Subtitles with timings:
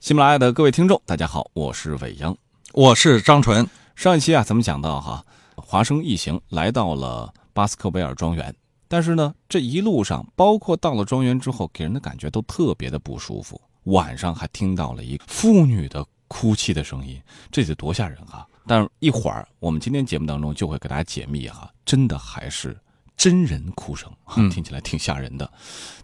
[0.00, 2.34] 喜马拉雅的各位听众，大家好，我是伟央，
[2.72, 3.68] 我是张纯。
[3.94, 5.22] 上一期啊，咱们讲到哈，
[5.56, 8.52] 华生一行来到了巴斯克维尔庄园，
[8.88, 13.60] 但是呢，这一路上，包括到了庄园之后，给人的感觉都特别的不舒服。
[13.84, 17.20] 晚上还听到了一个妇女的哭泣的声音，
[17.52, 18.46] 这得多吓人啊！
[18.66, 22.74] 但一会儿我们今天节目当中就会给大家解密哈，真的还是。
[23.20, 24.10] 真人哭声，
[24.50, 25.52] 听起来挺吓人的。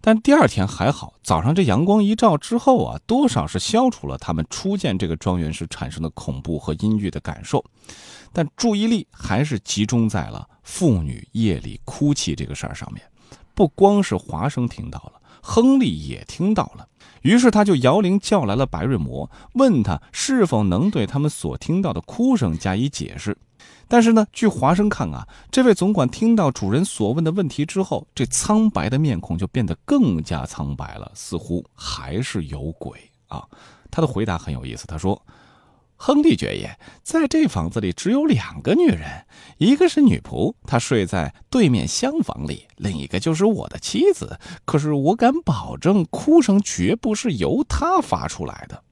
[0.03, 7.65] 但第二天还好，早上这阳光一照之后啊，多少是消除了他们初见这个庄园时产生的恐怖和阴郁的感受。
[8.35, 13.03] 但注意力还是集中在了妇女夜里哭泣这个事儿上面。
[13.55, 16.87] 不光是华生听到了，亨利也听到了。
[17.23, 23.39] 于是他就摇铃叫来了白瑞摩，问他是否能对他们所听到的哭声加以解释。
[23.89, 32.99] 但是呢，据华生看啊，这位总管听到主人所问的问题之后，这苍白的面孔就变得更加苍白了，似乎还是有鬼
[33.29, 33.45] 啊。
[33.91, 35.25] 他的回答很有意思，他说
[35.97, 39.25] ：“亨利爵爷，在这房子里只有两个女人，
[39.59, 44.39] 一个是女仆，她睡在对面厢房里；另一个就是我的妻子。
[44.65, 48.83] 可是我敢保证，哭声绝不是由她发出来的。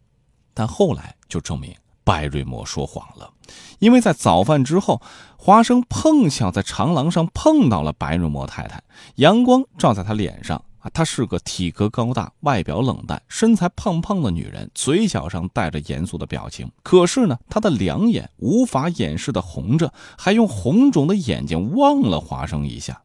[0.55, 3.33] 但后来就证明。”白瑞摩说谎了，
[3.78, 5.00] 因为在早饭之后，
[5.38, 8.83] 华生碰巧在长廊上碰到了白瑞摩太太，
[9.16, 16.70] 阳光照在她脸上啊，她是个体格高大、外表冷淡、身材胖胖的女人，嘴角上带着严肃的表情。
[16.83, 23.00] 可是呢，她的两眼无法掩饰的红着，还用红肿的眼睛望了华生一下。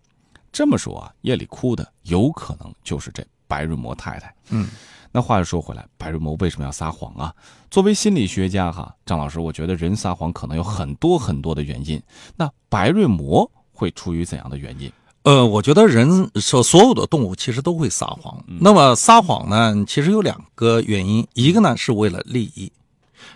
[0.52, 4.36] 这么说啊，夜里哭的有可能就是这白瑞摩太太。
[4.50, 4.68] 嗯。
[5.12, 7.34] 那话又说回来，白瑞摩为什么要撒谎啊？
[7.72, 12.02] 作为心理学家，哈，张老师，我觉得人撒谎可能有很多很多的原因。
[12.36, 14.92] 那白瑞摩会出于怎样的原因？
[15.24, 18.44] 呃，我觉得人所所有的动物其实都会撒谎。
[18.48, 22.72] 那么撒谎呢，其实有两个原因，一个呢是为了利益，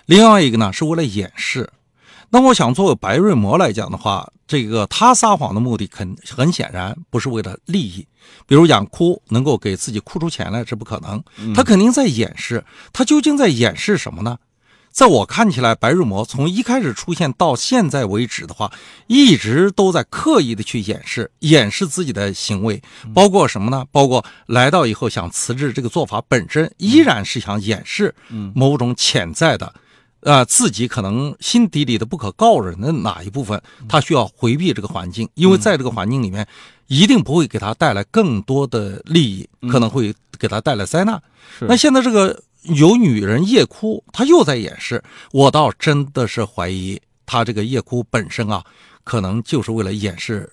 [0.06, 1.70] 另外一个呢是为了掩饰。
[2.34, 8.08] 那我想，作为白瑞摩来讲的话，这个他撒谎的目的肯很显然不是为了利益，
[8.48, 11.24] 比如养哭能够给自己哭出钱来，这不可能。
[11.54, 14.40] 他肯定在掩饰，他究竟在掩饰什么呢？
[14.90, 18.72] 在我看起来，白瑞摩从一开始出现到现在为止的话，
[19.06, 22.82] 一直都在刻意的去掩饰，掩饰自己的行为，
[23.14, 23.86] 包括什么呢？
[23.92, 28.16] 包括来到以后想辞职，这个做法本身依然是想掩饰
[28.56, 29.72] 某种潜在的。
[30.24, 36.48] 啊，自己可能心底里的不可告人的哪一部分，他需要回避这个环境，因为在这个环境里面，
[36.88, 41.22] 一定不会给他带来更多的利益，可能会给他带来灾难。
[41.62, 48.64] 那现在这个有女人夜哭，他又在掩饰，我倒真的是怀疑他这个夜哭本身啊，
[49.04, 50.50] 可能就是为了掩饰。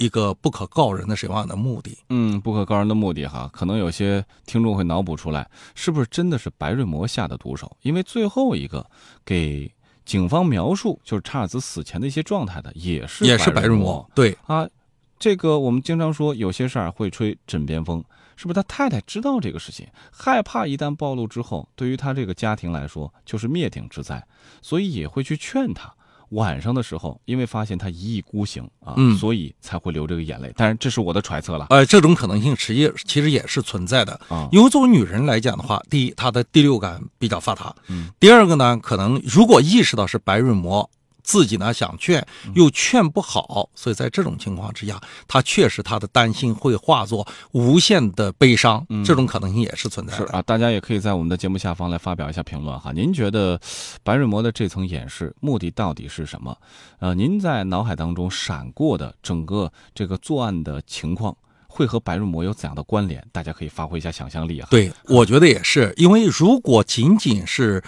[0.00, 1.98] 一个不可告人的什么样的目的？
[2.08, 7.70] 嗯，不可告人的目的哈，可能有些听众会脑补出来，是不是真的是白瑞摩下的毒手？
[7.82, 8.84] 因为最后一个
[9.26, 9.70] 给
[10.06, 14.10] 警方描述就是查尔斯死前的一些状态的，也是也是白瑞摩。
[14.14, 14.66] 对啊，
[15.18, 18.02] 这个我们经常说有些事儿会吹枕边风，
[18.36, 24.26] 是不是他太太知道这个事情，害怕一旦暴露之后，对于他这个家庭来说就是灭顶之灾，
[24.62, 25.94] 所以也会去劝他。
[26.30, 30.52] 晚上的时候，因为发现他一意孤行啊，所以才会流这个眼泪。
[30.56, 31.66] 但是这是我的揣测了。
[31.70, 34.48] 呃，这种可能性实际其实也是存在的啊。
[34.52, 40.88] 因为作为女人来讲的话，第一，她的第六感比较发达；嗯，第二个呢，可能如果意识到是白瑞摩。
[41.30, 42.26] 自己呢想劝
[42.56, 50.26] 又劝不好，所以在这种情况之下，他确实他的担心会化作无限的悲伤，这种可能性也是存在的。
[50.26, 52.90] 是啊，大家也可以在我们的节目下方来发表一下评论哈。
[52.90, 53.60] 您觉得
[54.02, 56.56] 白瑞摩的这层掩饰目的到底是什么？
[56.98, 61.36] 呃，您在脑海当中闪过的整个这个作案的情况，
[61.68, 63.24] 会和白瑞魔有怎样的关联？
[63.30, 64.66] 大家可以发挥一下想象力啊。
[64.68, 67.80] 对，我觉得也是，因为如果仅仅是。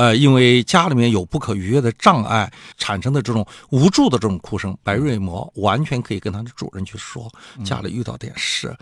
[0.00, 7.30] 呃，因为家里面有不可逾越的障碍产生的这种无助的这种哭声，白瑞摩完全可以跟他的主人去说，
[7.62, 8.74] 家里遇到点事，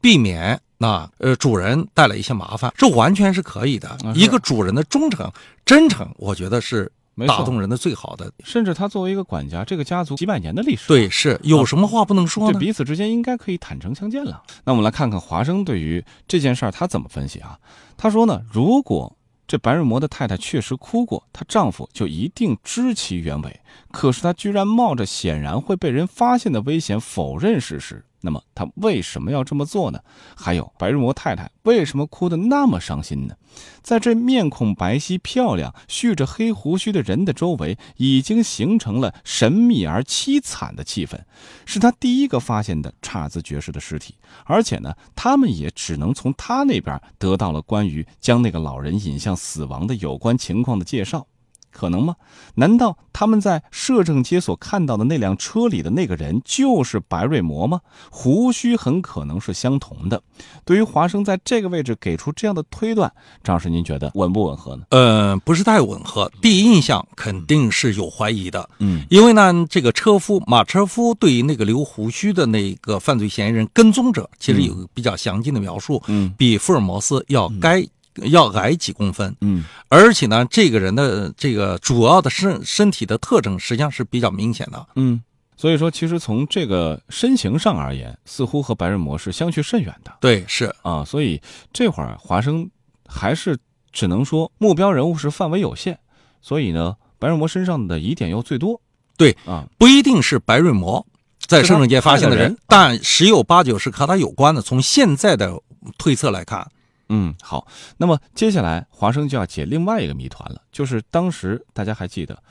[0.00, 3.96] 避免那呃主人带来一些麻烦，这完全是可以的。
[4.12, 5.30] 一个主人的忠诚、
[5.64, 6.90] 真诚，我觉得是
[7.28, 8.32] 打动人的最好的。
[8.42, 12.58] 甚至他作为一个管家，这个家族几百年的历史，对，是有什么话不能说呢？
[12.58, 14.42] 彼此之间应该可以坦诚相见了。
[14.64, 17.56] 那我们来看看华生对于这件事儿他怎么分析啊？
[17.96, 19.16] 他说呢，如果。
[19.46, 23.60] 这白瑞摩的太太确实哭过，她丈夫就一定知其原委。
[23.92, 30.00] 可是她居然冒着显然会被人发现的危险否认事实，那么他为什么要这么做呢？
[30.34, 33.36] 还有白瑞摩太太为什么哭得那么伤心呢？
[33.82, 41.16] 在这面孔白皙、漂亮、蓄着黑胡须的人的周围，已经形成了神秘而凄惨的气氛。
[41.64, 51.28] 是他第一个发现的查尔斯爵士的尸体，而且呢，他们也只能从他那边得到了关于将那个老人引向死亡的有关情况的介绍。
[51.76, 52.16] 可能吗？
[52.54, 57.80] 难道他们在摄政街所看到的那辆车里的那个人就是白瑞摩吗？
[58.10, 60.22] 胡须很可能是相同的。
[60.64, 63.12] 对于华生在这个位置给出这样的推断，
[63.44, 64.84] 张老师您觉得吻不吻合呢？
[64.88, 66.32] 呃，不是太吻合。
[66.40, 77.86] 第一印象肯定是有怀疑的，嗯，因为呢，这个车夫马车夫对于那个留胡须的那个犯罪嫌疑人跟踪者，其实有比较详尽的描述，嗯，比福尔摩斯要该。
[78.24, 85.20] 要矮几公分，嗯，而且呢，这个人的这个主要的身身体的特征实际上是比较明显的，嗯，
[85.56, 90.74] 所以说其实从这个身形上而言，似乎和白瑞摩是相去甚远的，对，是。
[90.82, 91.40] 啊，所以
[91.72, 92.68] 这会儿华生
[93.06, 93.56] 还是
[93.92, 95.98] 只能说目标人物是范围有限，
[96.40, 98.80] 所以呢，白瑞摩身上的疑点又最多，
[99.16, 101.06] 对啊，不一定是白瑞摩
[101.46, 104.60] 在圣圣街发现的人，但十有八九是和他有关的。
[104.60, 105.60] 从现在的
[105.98, 106.66] 推测来看。
[107.08, 107.66] 嗯，好。
[107.98, 112.42] 那么接下来华生就要解另外一个谜团了，就是当时大家还记得，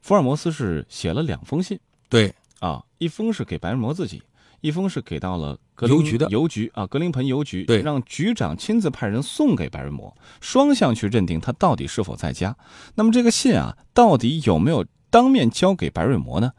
[0.00, 1.78] 福尔摩斯是写了两封信，
[2.08, 4.22] 对啊，一封是给白日摩自己，
[4.60, 12.56] 一封是给到了邮局的邮局啊，格林盆邮局，对，让局长亲自派人送给白日摩，双向去认定他到底是否在家。
[12.94, 16.52] 那么这个信啊，到底有没有当面交给白瑞摩呢？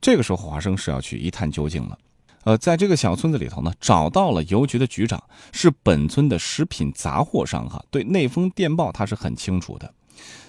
[0.00, 1.96] 这个时候华生是要去一探究竟了。
[2.44, 5.22] 呃，在这个小村子里头呢，找到了邮局的局长，
[5.52, 7.84] 是本村的食品杂货商哈。
[7.90, 9.94] 对那封电报他是很清楚的。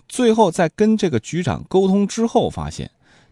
[0.08, 2.90] 最后在跟这个局长沟通之后，发现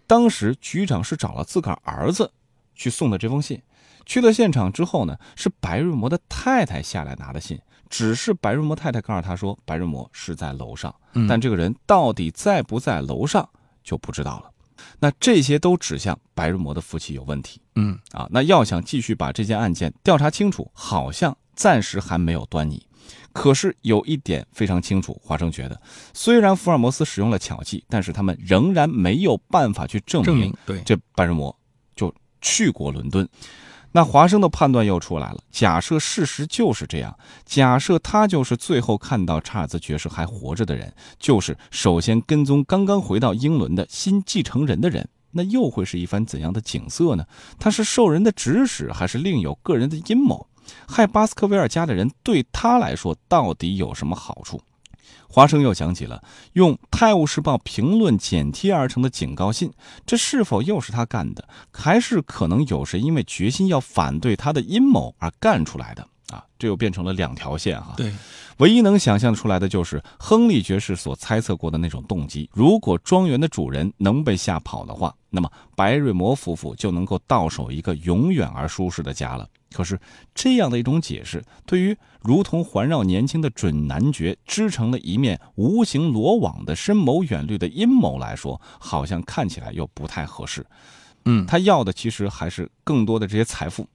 [0.07, 2.31] 当时局长是找了自个儿儿子
[2.75, 3.61] 去送的这封信。
[4.05, 7.59] 去了现场之后呢，是白瑞摩的太太下来拿的信，
[7.89, 10.93] 只是白瑞摩太太告诉他说，白瑞摩是在楼上，
[11.29, 13.47] 但这个人到底在不在楼上
[13.83, 14.51] 就不知道了。
[14.99, 17.61] 那这些都指向白日魔的夫妻有问题。
[17.75, 22.85] 嗯啊，那要想继续把这件案件调查清楚，好像暂时还没有端倪。
[23.33, 25.81] 可是有一点非常清楚，华生觉得，
[26.13, 31.55] 虽然福尔摩斯使用了巧计，但是他们仍然没有办法去证明对这白日魔
[31.95, 33.27] 就去过伦敦。
[33.91, 35.39] 那华生的判断又出来了。
[35.51, 47.25] 假设事实就是这样，假设他就是最后看到查尔斯爵士还活着的人，就是首先跟踪刚刚回到英伦的新继承人的人，那又会是一番怎样的景色呢？
[47.59, 50.47] 他是受人的指使，还是另有个人的阴谋？
[50.87, 54.61] 害巴斯克维尔家的人对他来说到底有什么好处？
[55.27, 56.21] 华生又想起了
[56.53, 59.71] 用《泰晤士报》评论剪贴而成的警告信，
[60.05, 61.47] 这是否又是他干的？
[61.71, 66.05] 还是可能有谁因为决心要反对他的阴谋而干出来的？
[66.31, 67.93] 啊，这又变成了两条线哈。
[67.97, 68.13] 对，
[68.57, 72.49] 唯一能想象出来的就是亨利爵士所猜测过的那种动机。
[72.53, 79.45] 如果庄园的主人能被吓跑的话，那么白瑞摩夫妇就能够到手一个永远而舒适的家了。
[79.73, 79.99] 可是，
[80.35, 90.65] 这样的一种解释，对于如同环绕年轻的准男爵织成了一面无形罗网的深谋远虑的阴谋来说，好像看起来又不太合适。
[91.25, 93.87] 嗯，他要的其实还是更多的这些财富。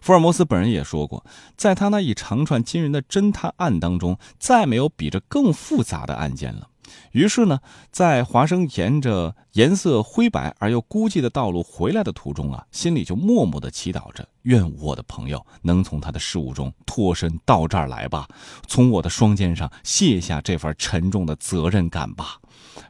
[0.00, 1.24] 福尔摩斯本人也说过，
[1.56, 6.68] 在他那一长串惊人的侦探案当中，再没有比这更复杂的案件了。
[7.12, 18.26] 于是呢，在华生沿着颜色灰白而又孤寂的道路回来的途中啊，心里就默默的祈祷着：愿我的朋友能从他的事物中脱身到这儿来吧，
[18.66, 22.38] 从我的双肩上卸下这份沉重的责任感吧。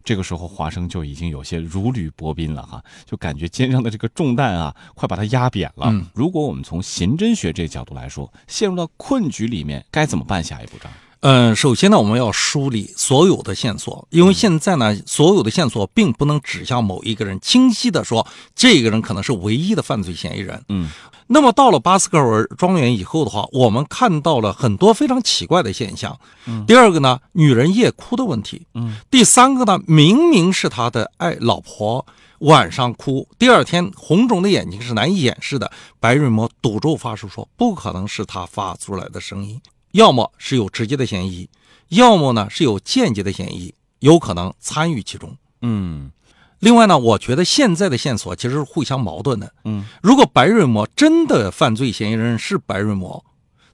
[0.05, 5.93] 这个时候，华生就已经有些如履薄冰了哈，就感觉肩上的这个重担啊，快把他压扁了。
[6.15, 10.43] 如果我们从刑侦学这个角度来说，陷入到困局里面，该怎么办？
[10.43, 10.91] 下一步，张？
[11.23, 18.27] 嗯，首先呢，我们要梳理所有的线索，因为现在呢，所有的线索并不能指向某一个人，清晰的说，
[18.57, 20.61] 这个人可能是唯一的犯罪嫌疑人。
[20.69, 20.89] 嗯，
[21.29, 26.19] 那么到了巴斯克尔庄园以后的话，我们看到了很多非常奇怪的现象。
[26.47, 28.67] 嗯，第二个呢，女人夜哭的问题。
[28.75, 32.05] 嗯，第三个呢，明明是他的爱老婆
[32.41, 35.71] 晚上哭，第二天红肿的眼睛是难以掩饰的。
[36.01, 39.61] 白瑞摩赌咒发誓说，不可能是他发出来的声音。
[39.93, 41.49] 要么是有直接的嫌疑，
[41.89, 45.35] 要么呢是有间接的嫌疑，有可能参与其中。
[45.63, 46.11] 嗯，
[46.59, 49.53] 另外呢，我觉得现在的线索其实是互相矛盾的。
[49.65, 53.25] 嗯，如果白瑞摩真的犯罪嫌疑人是白瑞摩，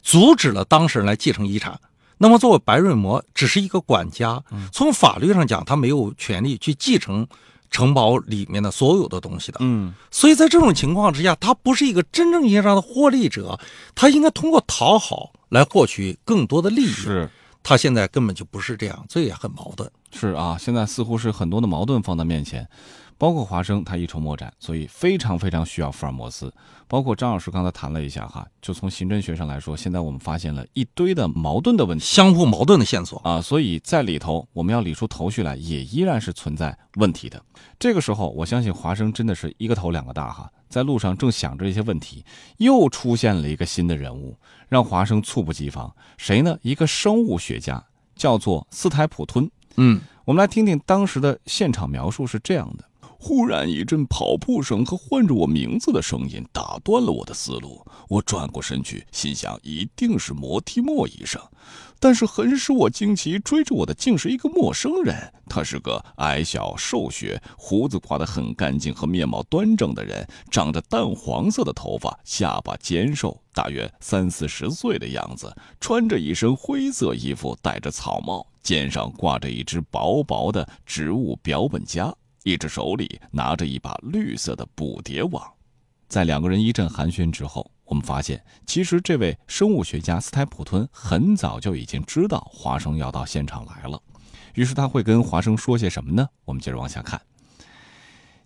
[0.03, 1.81] 阻止了当事人来继承遗产，
[2.19, 7.27] 那么作为白瑞摩只是一个管家，从法律上讲他没有权利去继承
[7.71, 9.59] 城堡里面的所有的东西的。
[9.61, 13.61] 嗯，所以在这种情况之下，他不是一个真正意义上的获利者，
[13.95, 16.87] 他应该通过讨好来获取更多的利益。
[16.87, 17.29] 是，
[17.63, 19.91] 他现在根本就不是这样，这也很矛盾。
[20.11, 22.69] 是啊，现在似乎是很多的矛盾放在面前。
[23.21, 26.55] 包括华生，他一筹莫展，所以非常非常需要福尔摩斯。
[26.87, 37.43] 包括张老师刚才谈了一下哈，就从刑侦学上来说，现在我们发现了一堆的矛盾的问题，相互矛盾的线索啊，所以在里头我们要理出头绪来，也依然是存在问题的。
[37.77, 42.25] 这个时候，我相信华生真的是一个头两个大哈，在路上正想着一些问题，
[42.59, 44.37] 又出现了一个新的人物，
[44.69, 45.95] 让华生猝不及防。
[46.17, 46.59] 谁呢？
[46.63, 47.85] 一个生物学家，
[48.15, 49.51] 叫做斯台普吞。
[49.77, 52.85] 嗯，我们来听听当时的现场描述是这样的。
[53.21, 57.85] 忽然一阵跑步声和唤着我名字的声音打断了我的思路。
[58.09, 61.43] 我转过身去，心想一定是摩提莫医生，
[61.99, 65.33] 但是很使我惊奇，追着我的竟是一个陌生人。
[65.47, 82.15] 他是个矮小、瘦削、胡子刮得很干净和面貌端正的人，长着淡黄色的头发，下巴尖瘦，大约三四十岁的样子，穿着一身灰色衣服，戴着草帽，肩上挂着一只薄薄的植物标本夹。
[82.45, 85.43] 一只手里拿着一把绿色的捕蝶网，
[86.09, 94.01] 在两个人一阵寒暄之后，我们发现，其实这位生物学家斯泰普吞很早就已经知道华生要到现场来了。
[94.55, 96.27] 于是他会跟华生说些什么呢？
[96.45, 97.21] 我们接着往下看。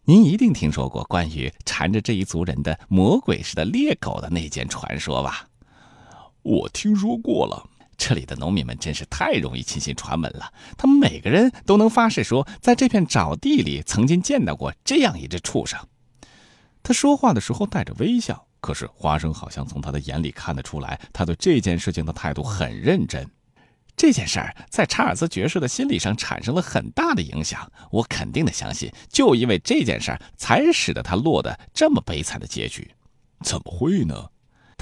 [0.05, 5.47] 您一定听说过关于缠着这一族人的魔鬼似的猎狗的那件传说吧？
[6.43, 7.69] 我听说过了。
[7.97, 10.53] 这里的农民们真是太容易轻信传闻了。
[10.77, 15.79] 他们每个人都能发誓说，在这片沼地里曾经见到过这样一只畜生。
[16.83, 23.25] 他说话的时候带着微笑，可是华生好像从他的眼里看得出来，他对这件事情的态度很认真。
[23.95, 27.71] 这件事儿在查尔斯爵士的心理上产生了很大的影响。
[27.91, 32.91] 我肯定的相信，就因为这件事儿，才使得他落得这么悲惨的结局。
[33.45, 34.32] 怎么会呢？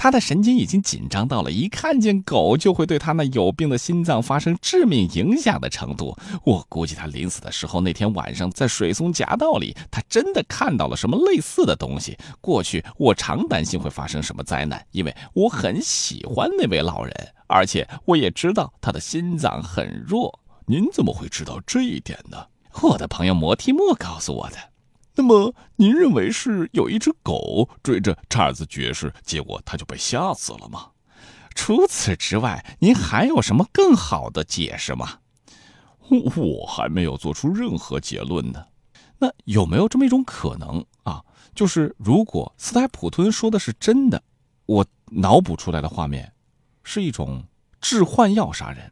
[0.01, 6.17] 他的神经已经紧张到了一看见狗就会对他那有病的心脏发生致命影响的程度。
[6.43, 12.17] 我估计他临死的时候，那天晚上在水松夹道里，他真的看到了什么类似的东西。
[12.41, 17.13] 过去我常担心会发生什么灾难，因为我很喜欢那位老人，
[17.45, 20.39] 而且我也知道他的心脏很弱。
[20.65, 22.43] 您怎么会知道这一点呢？
[22.81, 24.70] 我的朋友摩提莫告诉我的。
[25.15, 30.89] 那么，您认为是有一只狗追着查尔斯爵士，结果他就被吓死了吗？
[31.53, 35.19] 除此之外，您还有什么更好的解释吗？
[36.09, 38.65] 我还没有做出任何结论呢。
[39.17, 41.21] 那有没有这么一种可能啊？
[41.53, 44.21] 就是如果斯泰普吞说的是真的，
[44.65, 46.31] 我脑补出来的画面
[46.83, 47.43] 是一种
[47.81, 48.91] 致幻药杀人，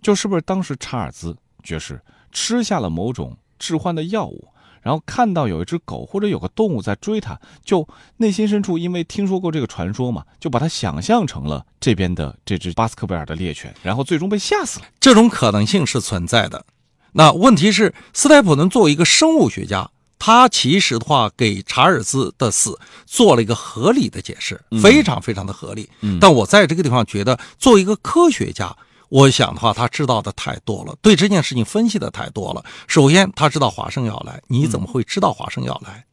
[0.00, 4.48] 就是不是当时查尔斯爵士吃下了某种致幻的药物？
[4.88, 14.86] 然后看到有一只狗或者有个动物在追他，就内心深处因为听说过这个传说嘛，就把它想象成了这边的这只巴斯克维尔的猎犬，然后最终被吓死了。
[14.98, 16.64] 这种可能性是存在的。
[17.12, 25.90] 那问题是，斯泰普顿作为一个生物学家，他其实的话给查尔斯的死做了一个合理的解释，非常非常的合理。
[26.18, 28.74] 但我在这个地方觉得，作为一个科学家。
[29.08, 32.62] 我想的话，他知道的太多了，对这件事情分析的太多了。
[32.86, 36.04] 首先，他知道华生要来，你怎么会知道华生要来？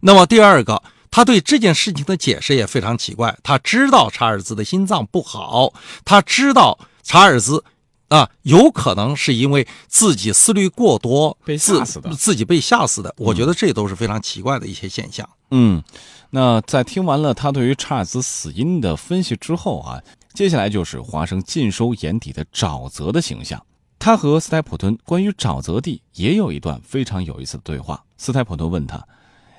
[0.00, 3.34] 那么第二个，他对这件事情的解释也非常奇怪。
[3.42, 5.72] 他知道查尔斯的心脏不好，
[6.04, 7.64] 他知道查尔斯
[8.08, 13.14] 啊有可能是因为自己思虑过多被吓死的，自己被吓死的。
[13.16, 15.26] 我觉得这都是非常奇怪的一些现象。
[15.50, 15.82] 嗯，
[16.28, 19.98] 那在听完了他对于查尔斯死因的分析之后啊。
[20.32, 23.64] 接下来就是华生尽收眼底的沼泽的形象。
[23.98, 28.04] 他和斯泰普顿关于沼泽地也有一段非常有意思的对话。
[28.16, 29.06] 斯泰普顿问他：“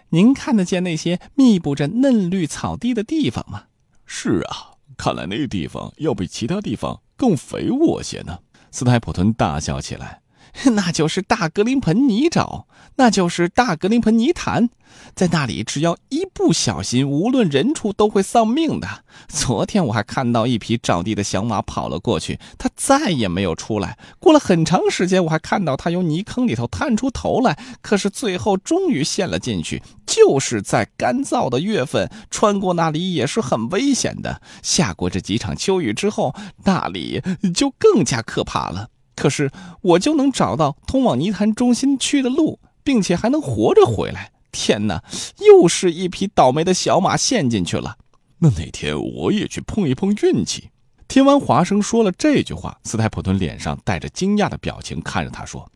[0.09, 3.63] 您看得见那些密布着嫩绿草地的地方吗
[4.05, 8.39] ？”“是啊，看来那地方要比其他地方更肥沃些呢。”
[8.69, 10.22] 斯泰普顿大笑起来。
[10.73, 14.69] 那就是大格林盆泥沼，那就是大格林盆泥潭，
[15.15, 18.87] 在那里只要一不小心，无论人畜都会丧命的。
[19.27, 23.97] 昨天我还看到一匹沼地的小马跑了过去，它再也没有出来。
[24.19, 29.81] 过了很长时间，我还看到它由泥坑里头探出头来，可是最后终于陷了进去。
[30.05, 34.41] 就是在干燥的月份，穿过那里也是很危险的。
[34.61, 36.35] 下过这几场秋雨之后，
[36.65, 37.21] 那里
[37.55, 38.89] 就更加可怕了。
[39.15, 39.51] 可是
[39.81, 44.31] 我就能找到通往泥潭中心去的路，并且还能活着回来。
[44.51, 45.03] 天哪，
[45.39, 47.97] 又是一匹倒霉的小马陷进去了。
[48.39, 50.69] 那哪天我也去碰一碰运气。
[51.07, 55.69] 听完华生说了这句话，斯泰普顿脸上带着惊讶的表情看着他说：“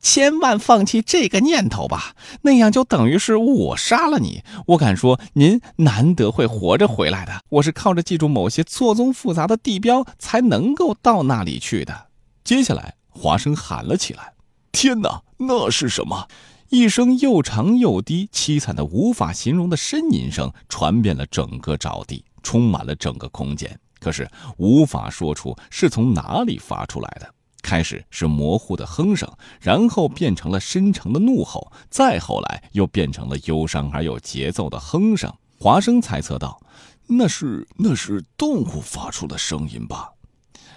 [0.00, 4.42] 千万放弃这个念头吧，那样就等于是我杀了你。
[4.68, 7.40] 我敢说，您难得会活着回来的。
[7.48, 12.06] 我是靠着记住某些错综复杂的地标才能够到那里去的。”
[12.50, 14.32] 接下来，华生喊了起来
[14.72, 16.26] ：“天哪，那是什么？”
[16.68, 23.78] 一声又长又低、凄惨的无法形容的呻吟声传遍了整个沼地，充满了整个空间。
[24.00, 27.34] 可是无法说出是从哪里发出来的。
[27.62, 35.32] 开始是模糊的哼声，然后变成了深沉的怒吼，再后来又变成了忧伤而有节奏的哼声。
[35.56, 36.60] 华生猜测道
[37.06, 40.10] ：“那是那是动物发出的声音吧？”“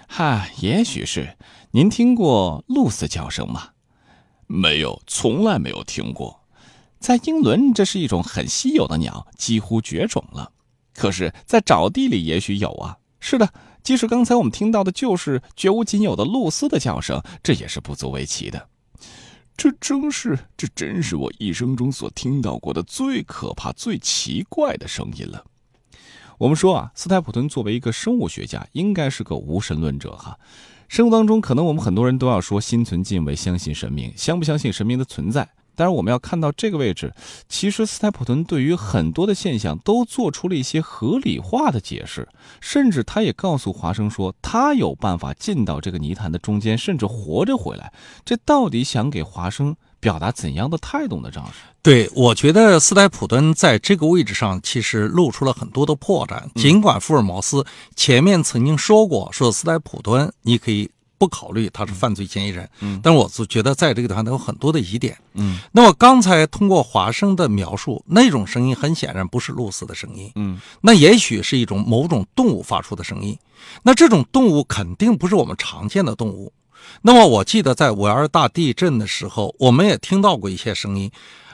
[0.08, 1.36] 哈，也许是。
[1.72, 3.70] 您听过鹭鸶叫声吗？”
[4.46, 6.40] 没有，从来没有听过。
[7.00, 10.52] 在英伦，这是一种很稀有的鸟，几乎绝种了。
[10.94, 12.98] 可是，在沼地里也许有啊。
[13.20, 18.68] 是的，即使刚才我们听到的就是绝无仅有的露丝的叫声，这也是不足为奇的。
[19.56, 25.44] 这真是，这真是我一生中所听到过的最可怕、最奇怪的声音了。
[26.38, 30.36] 我们说啊，斯泰普顿作为一个生物学家，应该是个无神论者哈。
[30.88, 35.48] 生活当中，可能我们很多人都要说心存敬畏，相信神明，相不相信神明的存在？
[35.76, 37.12] 当然，我们要看到这个位置，
[37.48, 42.28] 其实斯泰普顿对于很多的现象都做出了一些合理化的解释，
[42.60, 47.92] 甚至他也告诉华生说，他有办法进到这个泥潭的中间，甚至活着回来。
[48.24, 51.30] 这到底想给华生表达怎样的态度呢？
[51.30, 56.42] 张老师，对我觉得斯泰普顿在这个位置上其实露出了很多的破绽。
[56.54, 57.64] 尽管福尔摩斯
[57.96, 60.90] 前面曾经说过，说斯泰普顿你可以。
[61.16, 65.60] 不考虑他是犯罪嫌疑人，嗯，但是我就觉得在这个地方他有很多的疑点，嗯。
[65.72, 70.60] 那么刚才通过华生的描述，那种声音很显然不是露丝的声音，嗯。
[70.82, 73.38] 那也许是一种某种动物发出的声音，
[73.84, 76.52] 那这种动物肯定不是我们常见的动物。
[77.02, 81.10] 那么我记得在五幺二大地震的时候，我们也听到过一些声音，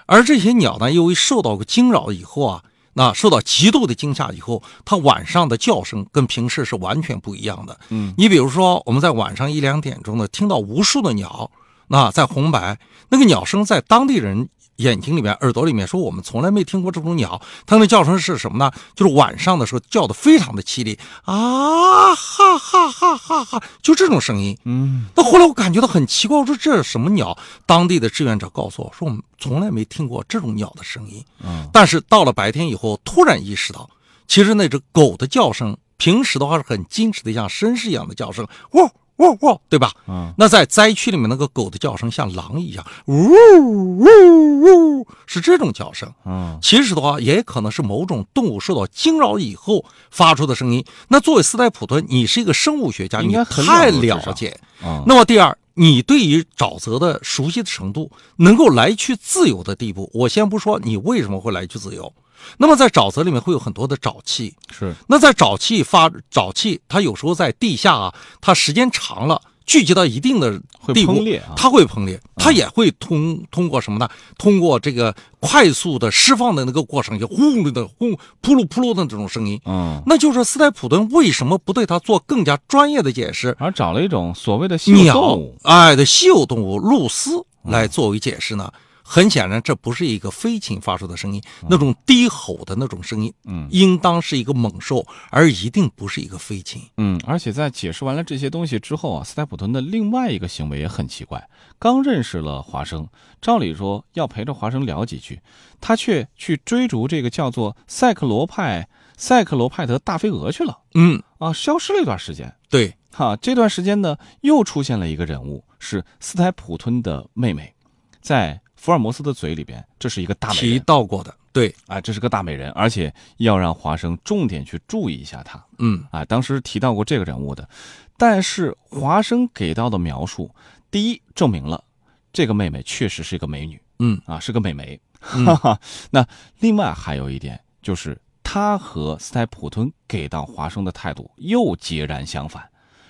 [0.07, 2.63] 而这些鸟呢，由于受到过惊扰以后啊。
[2.93, 7.79] 那受到极度的惊吓以后，它晚上的叫声跟平时是完全不一样的。
[7.91, 11.51] 嗯，你比如说，我们在晚上一两点钟呢，听到无数的鸟，
[11.87, 14.49] 那在红白，那个鸟声在当地人。
[14.81, 18.71] 眼睛里面、耳朵里面说：“我们从来没听过这种鸟，它那叫声是什么呢？
[18.95, 24.57] 就是晚上的时候叫的非常的凄厉啊，哈哈哈哈哈，就这种声音。
[24.65, 27.37] 嗯，那后来我感觉到很奇怪，我说这是什么鸟？
[27.67, 31.25] 当地的志愿者告诉我说，我们从来没听过这种鸟的声音。
[31.45, 33.89] 嗯，但是到了白天以后，突然意识到，
[34.27, 38.47] 其实那只狗的叫声，平时的话是很矜持的，像绅士一样的叫声。
[38.73, 39.93] 喔。”喔喔，对吧？
[40.09, 46.11] 嗯，那在灾区里面，那个狗的叫声像狼一样，呜呜呜，是这种叫声。
[46.25, 50.85] 嗯，其实的话，也可能是某种动物受到惊扰以后发出的声音。
[51.09, 54.59] 那作为斯泰普顿，你是一个生物学家，你太了解。
[54.83, 62.13] 嗯，那么第二，你对于沼泽的熟悉的程度，能够来去自由的地步，我先不说你为什么会来去自由。
[62.59, 64.95] 那么在沼泽里面会有很多的沼气，是。
[65.09, 70.61] 那在沼气发沼气，它有时候在地下啊，它时间长了聚集到一定的
[70.93, 71.25] 地步，
[71.57, 74.09] 它会崩裂，它也会通通过什么呢？
[74.37, 79.61] 通过这个快速的释放的那个过程，就轰的轰扑噜扑噜的这种声音。
[79.65, 88.73] 嗯，那就是斯泰普顿为什么不对它做更加专业的解释，而找了一种所谓的稀有动物，哎的稀有动物露丝来作为解释呢？
[89.13, 96.81] 很显然，这不是一个飞禽发出的声音，那种低吼的那种声音，嗯，应当是一个猛兽，而一定不是一个飞禽。
[96.97, 101.45] 嗯，而且在解释完了这些东西之后啊，斯泰普顿的另外一个行为也很奇怪。
[101.77, 103.05] 刚认识了华生，
[103.43, 105.41] 照理说要陪着华生聊几句，
[105.81, 110.79] 他却去追逐这个叫做赛克罗派赛克罗派德大飞蛾去了。
[110.95, 112.55] 嗯，啊，消失了一段时间。
[112.69, 117.75] 对，哈，这段时间呢，又出现了一个人物，是斯泰普顿的妹妹，
[118.21, 118.61] 在。
[118.81, 120.63] 福尔摩斯的嘴里边，这是一个大美人。
[120.63, 127.69] 提到过的，对，啊，这是个大美人，而且要让华生重点去注意一下她，嗯，啊，当时提到过这个人物的，
[128.17, 130.51] 但是华生给到的描述，
[130.91, 131.85] 第一证明了
[132.33, 135.79] 这个妹妹确实是一个美女，嗯，啊，是个美眉，哈哈。
[136.11, 136.27] 那
[136.61, 142.67] 另外还有一点就是，他和斯泰普顿给到华生的态度又截然相反，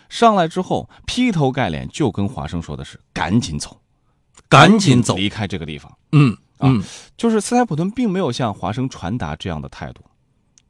[0.09, 3.80] 上来之后劈头盖脸就跟华生说的是赶紧走。
[4.51, 5.91] 赶紧走，离开这个地方。
[6.13, 6.83] 嗯嗯，
[7.17, 10.05] 就是斯台普顿并没有向华生传达这样的态度。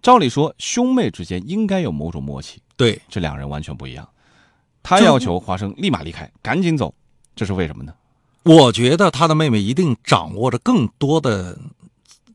[0.00, 2.62] 照理说，兄妹之间应该有某种默契。
[2.76, 4.08] 对，这两人完全不一样。
[4.82, 6.94] 他要求华生立马离开，赶紧走，
[7.34, 7.92] 这是为什么呢？
[8.44, 11.58] 我觉得他的妹妹一定掌握着更多的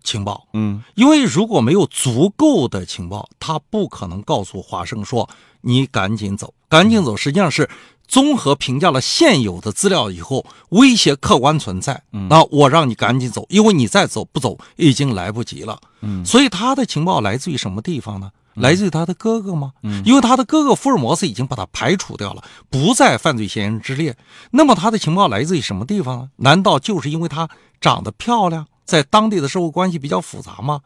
[0.05, 5.27] 情报，嗯因为如果没有足够的情报，他不可能告诉华生说
[5.61, 7.17] 你赶紧走，赶紧走。
[7.17, 7.69] 实际上是
[8.07, 12.03] 综合评价了现有的资料以后，威胁客观存在。
[12.29, 15.77] 那我让你赶紧走，因为你再走不走已经来不及了。
[16.01, 18.31] 嗯所以他的情报来自于什么地方呢？
[18.53, 19.73] 来自于他的哥哥吗？
[19.83, 24.15] 嗯因为他的哥哥福尔摩斯已经把他排除掉了，不在犯罪嫌疑人之列。
[24.51, 26.29] 那么他的情报来自于什么地方呢？
[26.37, 27.49] 难道就是因为他
[27.81, 30.82] 长得漂亮，在当地的社会关系比较复杂吗？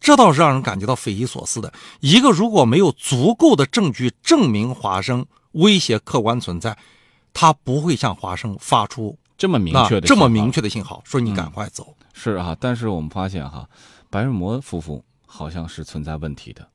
[0.00, 1.70] 这倒是让人感觉到匪夷所思的。
[2.00, 6.74] 一个如果没有足够的证据证明华生威胁客观存在，
[7.34, 11.94] 他不会向华生发出这么明确的这么明确的信号，说你赶快走。
[12.14, 13.68] 是啊，但是我们发现哈，
[14.08, 16.66] 白日魔夫妇好像是存在问题的，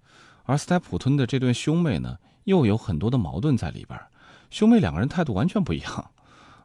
[0.44, 4.00] 而斯泰普吞的这对兄妹呢，又有很多的矛盾在里边。
[4.52, 6.12] 兄妹两个人态度完全不一样，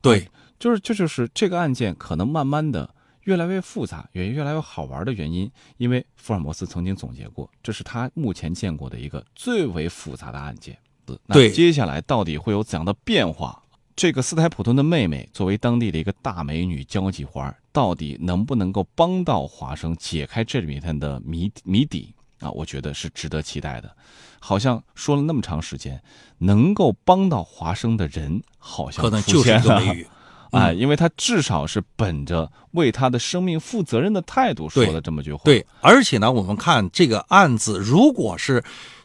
[0.02, 2.88] 对，就是这就是这个案件可能慢慢的
[3.24, 5.50] 越来越复杂，也越来越好玩的原因。
[5.76, 10.78] 因为福尔摩斯曾经总结过，这是他目前见过的一个最为复杂的案件。
[11.26, 13.60] 那对接下来到底会有怎样的变化？
[13.96, 22.50] 这个斯台普顿的妹妹作为当地的一个大美女交际花，到底能不能够帮到华生解开这里面的谜谜底啊？
[22.52, 23.94] 我觉得是值得期待的。
[24.38, 26.00] 好像说了那么长时间，
[26.38, 30.06] 能够帮到华生的人好像可能就是一个美语。
[30.52, 35.42] 哎，因为他至少是本着为他的生命负责任的态度说了这么句话。
[35.44, 38.62] 对，而且呢，我们看这个案子，如果是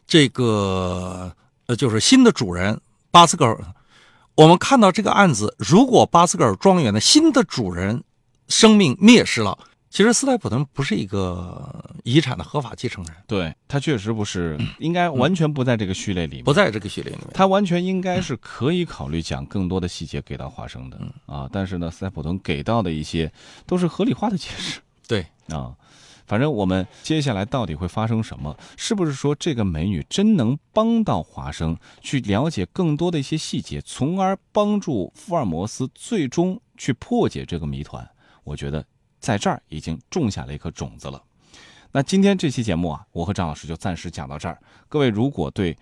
[0.07, 1.31] 这个
[1.67, 2.79] 呃，就是新的主人
[3.11, 3.57] 巴斯格尔，
[4.35, 8.03] 我们看到这个案子，如果巴斯格尔庄园的新的主人
[8.47, 9.57] 生命灭失了，
[9.95, 16.43] 其实斯泰普顿不是一个遗产的合法继承人，对他确实不是，应该完全不在这个序列里面。
[16.43, 17.29] 不在这个序列里面。
[17.33, 23.31] 他完全应该是可以考虑讲更多的细节给到华生的啊，但是呢，斯泰普顿给到的一些
[23.65, 25.73] 都是合理化的解释对，啊。
[26.27, 28.57] 反正我们接下来到底会发生什么？
[28.75, 38.05] 是不是说这个美女真能帮到华生去了解更多的一些细节，从而帮助福尔摩斯最终去破解这个谜团？
[38.43, 38.85] 我觉得
[39.25, 41.19] 在这儿已经种下了一颗种子了。
[41.91, 44.61] 那今天这期节目啊，我和张老师就暂时讲到这儿。
[44.87, 45.75] 各位如果对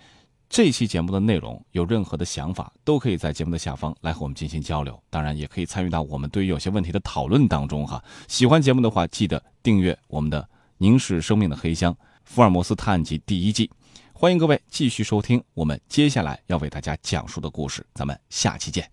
[0.47, 4.97] 这期节目的内容有任何的想法，都可以在节目的下方来和我们进行交流。
[5.09, 8.01] 当然，也可以参与到我们对于有些问题的讨论当中哈。
[8.29, 10.41] 喜欢节目的话，记得订阅我们的
[10.77, 13.69] 《凝视生命的黑箱：福尔摩斯探案集》第一季。
[14.13, 18.89] 欢迎各位继续收听我们接下来要为大家讲述的故事，咱们下期见。